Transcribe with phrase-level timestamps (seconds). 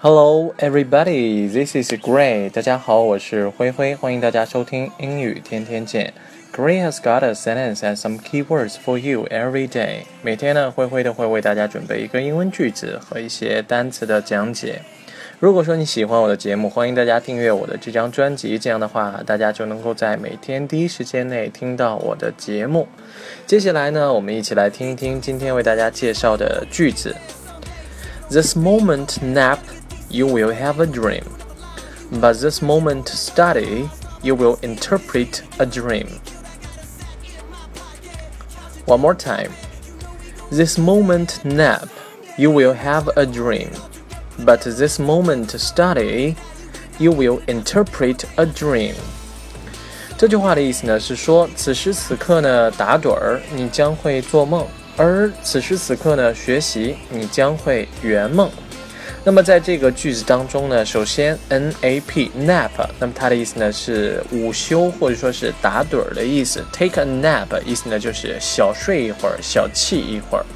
[0.00, 1.48] Hello, everybody.
[1.48, 2.50] This is Gray.
[2.50, 6.12] 大家好，我是灰灰，欢迎大家收听英语天天见。
[6.52, 10.02] Gray has got a sentence and some keywords for you every day.
[10.22, 14.82] 每天呢，灰灰都会为大家准备一个英文句子和一些单词的讲解。
[15.39, 22.87] 如果说你喜欢我的节目，欢迎大家订阅我的这张专辑，这样的话，大家就能够在每天第一时间内听到我的节目。
[23.47, 27.15] 接下来呢，我们一起来听一听今天为大家介绍的句子。
[28.29, 29.57] This moment nap,
[30.09, 31.23] you will have a dream,
[32.11, 33.89] but this moment study,
[34.21, 36.07] you will interpret a dream.
[38.85, 39.49] One more time.
[40.51, 41.87] This moment nap,
[42.37, 43.69] you will have a dream.
[44.44, 46.34] But this moment study,
[46.98, 48.94] you will interpret a dream.
[50.18, 54.64] 这句话的意思呢是说，此时此刻呢打盹儿，你将会做梦；
[54.96, 58.50] 而此时此刻呢学习，你将会圆梦。
[59.24, 66.64] 那么在这个句子当中呢，首先 nap nap，那么它的意思呢是午休或者说是打盹儿的意思。
[66.72, 70.46] Take a nap 意思呢就是小睡一会儿，小憩一会儿。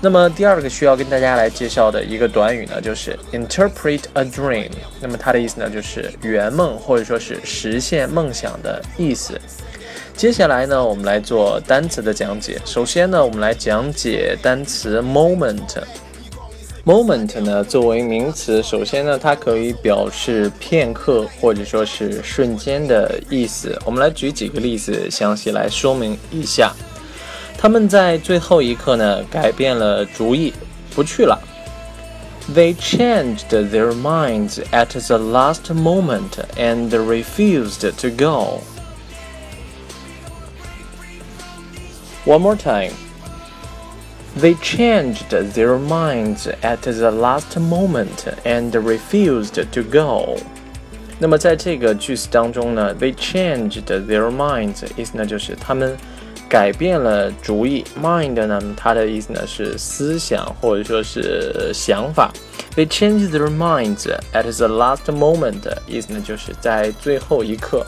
[0.00, 4.70] 那么第二个需要跟大家来介绍的一个短语呢，就是 interpret a dream。
[5.00, 9.40] 那么它的意思呢，就是圆梦或者说是实现梦想的意思。
[10.14, 12.58] 接下来呢，我们来做单词的讲解。
[12.64, 15.82] 首先呢，我们来讲解单词 moment。
[16.84, 23.76] moment 呢，作为名词，首先呢，它可以表示片刻或者说是瞬间的意思。
[23.84, 26.72] 我们来举几个例子，详细来说明一下。
[27.57, 30.53] 他们在最后一刻呢改变了主意，
[30.95, 31.39] 不去了。
[32.53, 38.61] They changed their minds at the last moment and refused to go.
[42.25, 42.93] One more time.
[44.39, 50.37] They changed their minds at the last moment and refused to go.
[51.18, 55.96] 那么在这个句子当中呢，they changed their minds 意思呢就是他们。
[56.48, 58.62] 改变了主意，mind 呢？
[58.76, 62.30] 它的意思呢是思想或者说是想法。
[62.76, 67.84] They changed their minds at the last moment，意思呢就是在最后一刻，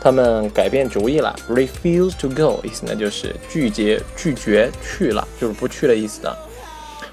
[0.00, 1.36] 他们改变主意了。
[1.50, 6.34] Refuse to go，意思呢就是拒绝拒绝去了，就是不去的意思的。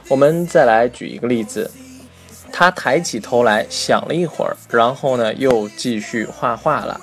[0.07, 1.69] 我们再来举一个例子，
[2.56, 7.00] 他抬起头来想了一会儿，然后呢又继续画画了。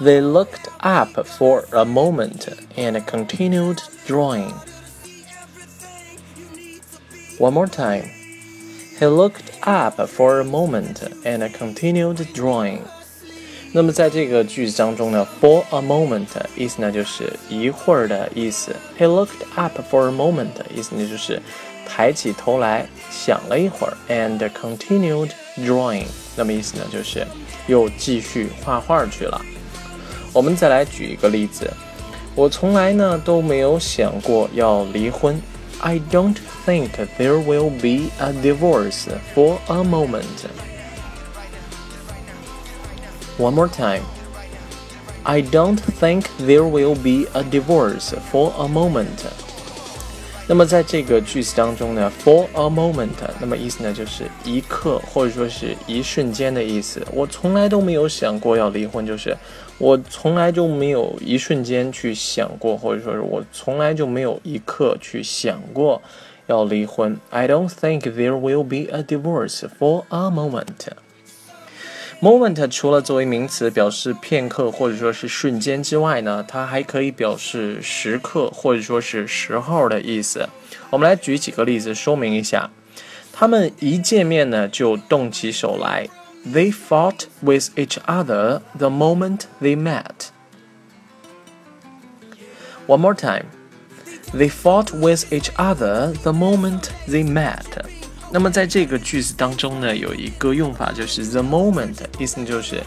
[0.00, 4.52] They looked up for a moment and continued drawing.
[7.38, 8.04] One more time.
[8.98, 12.80] He looked up for a moment and continued drawing.
[13.72, 18.76] 那么在这个句子当中呢，for a moment 意思呢就是一会儿的意思。
[18.98, 21.40] He looked up for a moment 意思呢就是
[21.86, 27.26] 抬起头来想了一会儿，and continued drawing 那么意思呢就是
[27.66, 29.40] 又继续画画去了。
[30.32, 31.70] 我们再来举一个例子，
[32.34, 35.40] 我从来呢都没有想过要离婚。
[35.80, 40.46] I don't think there will be a divorce for a moment.
[43.36, 44.02] One more time.
[45.24, 49.24] I don't think there will be a divorce for a moment.
[50.49, 53.09] 那么在这个句子当中呢，for a moment，
[53.41, 57.05] 那么意思呢就是一刻或者说是一瞬间的意思。
[57.11, 59.35] 我从来都没有想过要离婚，就是
[59.77, 66.01] 我从来就没有一瞬间去想过，或者说是我从来就没有一刻去想过
[66.45, 67.17] 要离婚。
[67.29, 70.87] I don't think there will be a divorce for a moment.
[72.19, 80.49] Moment 除了作为名词表示片刻或者说是瞬间之外呢，它还可以表示时刻或者说是时候的意思。
[80.89, 82.69] 我们来举几个例子说明一下。
[83.31, 86.09] 他们一见面呢就动起手来。
[86.43, 90.29] They fought with each other the moment they met.
[92.87, 93.45] One more time.
[94.33, 97.96] They fought with each other the moment they met.
[98.29, 102.83] 那么在这个句子当中呢，有一个用法就是 the moment，意思就是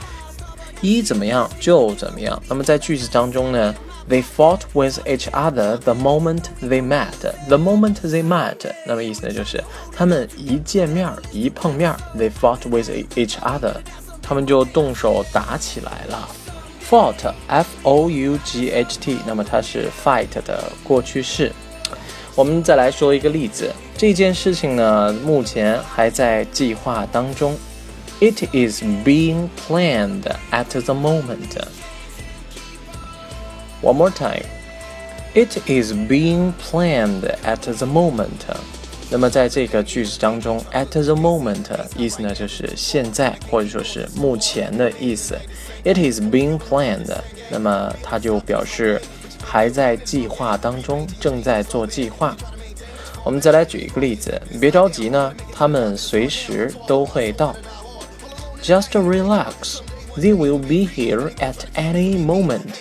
[0.80, 2.40] 一怎么样就怎么样。
[2.48, 3.74] 那么在句子当中呢
[4.08, 7.08] ，they fought with each other the moment they met。
[7.48, 9.62] the moment they met，那么意思呢就是
[9.96, 13.74] 他们一见面一碰面，they fought with each other，
[14.20, 16.28] 他们就动手打起来了。
[16.88, 21.52] fought，f o u g h t，那么它是 fight 的过去式。
[22.39, 27.55] 我们再来说一个例子，这件事情呢，目前还在计划当中。
[28.19, 31.57] It is being planned at the moment.
[33.81, 34.45] One more time.
[35.33, 38.29] It is being planned at the moment.
[39.11, 41.65] 那么在这个句子当中，at the moment
[41.97, 45.37] 意思呢就是现在或者说是目前的意思。
[45.83, 47.13] It is being planned，
[47.49, 49.01] 那么它就表示
[49.49, 52.35] 还在计划当中，正在做计划。
[53.23, 57.55] 我们再来举一个例子，别着急呢，他们随时都会到。
[58.61, 59.79] Just relax,
[60.15, 62.75] they will be here at any moment.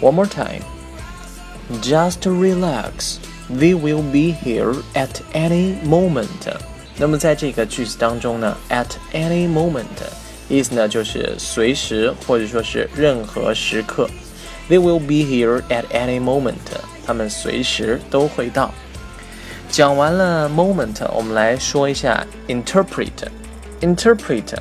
[0.00, 0.62] One more time.
[1.82, 3.16] Just relax.
[3.50, 6.26] They will be here at any moment。
[6.96, 9.84] 那么在这个句子当中呢，at any moment
[10.47, 14.09] 意思呢就是随时或者说是任何时刻。
[14.69, 16.55] They will be here at any moment。
[17.05, 18.73] 他们随时都会到。
[19.69, 23.11] 讲完了 moment，我们来说一下 interpret。
[23.81, 24.55] interpret，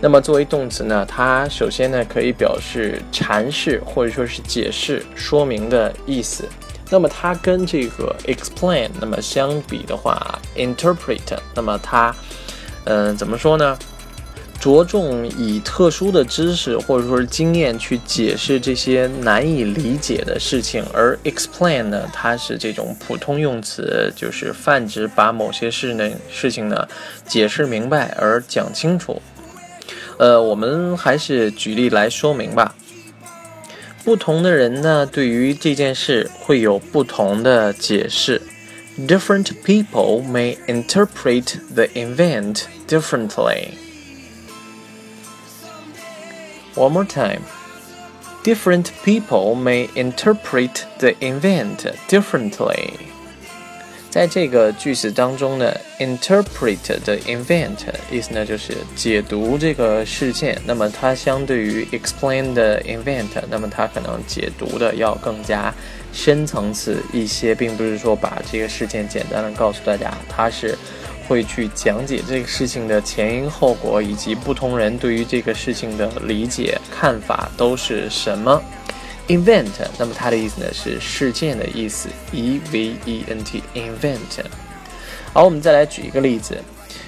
[0.00, 6.48] 那么作为动词呢，它首先呢可以表示阐释或者说是解释、说明的意思。
[6.88, 11.20] 那么它跟这个 explain 那么相比的话，interpret
[11.54, 12.12] 那么它，
[12.84, 13.78] 嗯，怎么说呢？
[14.60, 26.86] 着重以特殊的知识或者说是经验去解释这些难以理解的事情，而 explain 呢，它是这种普通用词，就是泛指把某些事呢事情呢
[27.26, 29.22] 解释明白而讲清楚。
[30.18, 32.74] 呃，我们还是举例来说明吧。
[34.04, 38.42] 不同的人呢，对于这件事会有不同的解释。
[38.98, 43.68] Different people may interpret the event differently.
[46.80, 47.42] One more time.
[48.42, 52.92] Different people may interpret the event differently.
[54.08, 57.76] 在这个句子当中呢，interpret the event
[58.10, 60.58] 意思呢就是解读这个事件。
[60.64, 65.72] 那么它相对于 explain the event，那么它可能解读的要更加
[66.14, 70.76] 深层次一些，并不是说把这个事件简单的告诉大家，它是
[71.30, 78.60] 会去讲解这个事情的前因后果，以及不同人对于这个事情的理解看法都是什么。
[79.28, 84.44] event，那么它的意思呢是事件的意思，e v e n t event。
[85.32, 86.60] 好，我们再来举一个例子，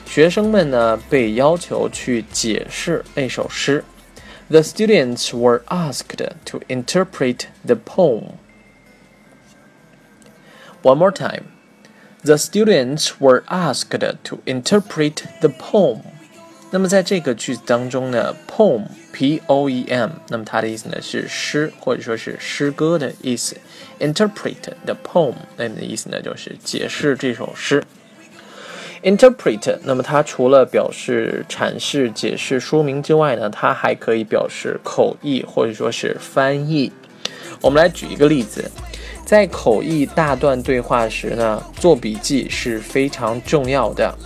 [0.06, 3.84] 学生们呢被要求去解释那首诗。
[4.48, 8.34] The students were asked to interpret the poem.
[10.82, 11.51] One more time.
[12.24, 16.02] The students were asked to interpret the poem.
[16.70, 23.56] 那么在这个句子当中呢，poem，p o e m，那么它的意思呢是诗或者说是诗歌的意思。
[23.98, 24.54] interpret
[24.86, 27.82] the poem，那么的意思呢就是解释这首诗。
[29.02, 36.92] interpret，那么它除了表示阐释、解释、说明之外呢，它还可以表示口译或者说是翻译。
[37.60, 38.70] 我们来举一个例子，
[39.25, 44.17] 在口译大段对话时呢，做笔记是非常重要的。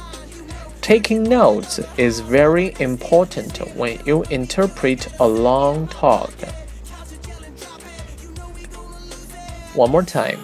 [0.82, 6.30] Taking notes is very important when you interpret a long talk.
[9.76, 10.40] One more time.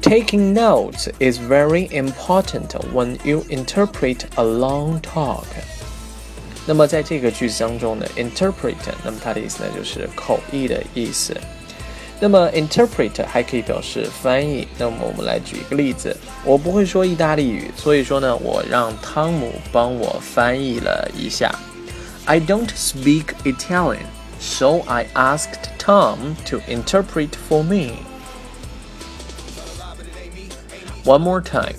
[0.00, 5.44] Taking notes is very important when you interpret a long talk.
[6.66, 11.36] 那么在这个句子当中呢，interpret，那么它的意思呢就是口译的意思。
[12.20, 14.66] 那么 interpret 还可以表示翻译。
[14.76, 21.54] 那么我们来举一个例子，我不会说意大利语，所以说呢，我让汤姆帮我翻译了一下。
[22.24, 24.06] I don't speak Italian,
[24.38, 28.02] so I asked Tom to interpret for me.
[31.04, 31.76] One more time.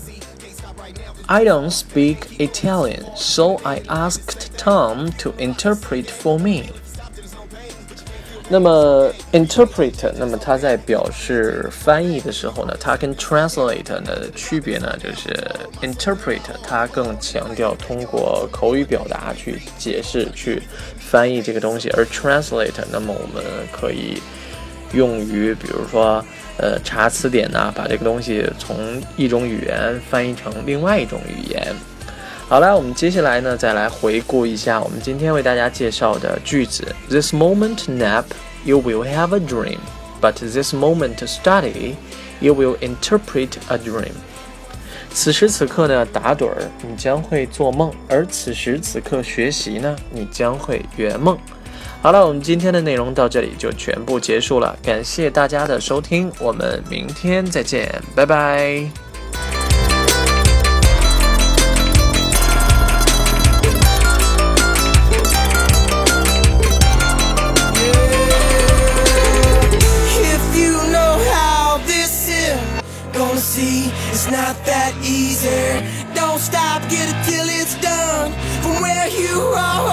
[1.28, 6.72] I don't speak Italian, so I asked Tom to interpret for me.
[8.47, 15.35] 那么 interpret，那么它在表示翻译的时候呢，它跟 translate 的区别呢，就是
[15.81, 20.63] interpret 它更强调通过口语表达去解释、去
[20.99, 24.21] 翻译这个东西，而 translate，那么我们可以
[24.93, 26.23] 用于比如说
[26.59, 31.75] 呃查词典呐，把这个东西从一种语言翻译成另外一种语言。
[32.47, 36.85] 好了，我们接下来呢，再来回顾一下我们今天为大家介绍的句子。
[37.09, 38.25] This moment nap,
[38.65, 39.79] you will have a dream,
[40.21, 41.95] but this moment study,
[42.41, 44.13] you will interpret a dream.
[45.13, 51.37] 此时此刻呢，打盹儿，你将会做梦；而此时此刻学习呢，你将会圆梦。
[52.03, 59.04] 好了，我们今天的内容到这里就全部结束了，感谢大家的收听，我们明天再见，拜拜。
[76.35, 78.33] don't stop, get it till it's done.
[78.62, 79.84] From where you are.